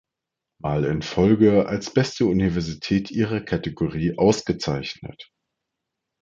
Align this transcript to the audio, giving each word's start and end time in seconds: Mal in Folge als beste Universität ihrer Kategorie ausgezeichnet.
Mal 0.63 0.85
in 0.85 1.03
Folge 1.03 1.67
als 1.67 1.93
beste 1.93 2.25
Universität 2.25 3.11
ihrer 3.11 3.39
Kategorie 3.39 4.17
ausgezeichnet. 4.17 5.29